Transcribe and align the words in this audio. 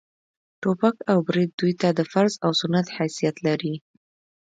ټوپک 0.61 0.95
او 1.11 1.17
برېت 1.27 1.51
دوى 1.59 1.73
ته 1.81 1.89
د 1.97 1.99
فرض 2.11 2.33
و 2.47 2.51
سنت 2.61 2.87
حيثيت 2.97 3.35
لري. 3.47 3.75